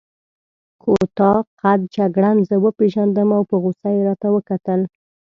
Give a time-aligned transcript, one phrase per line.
[0.83, 4.81] کوتاه قد جګړن زه وپېژندم او په غوسه يې راته وکتل.